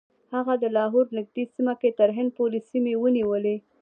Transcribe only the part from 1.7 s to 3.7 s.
کې تر هند پورې سیمې ونیولې.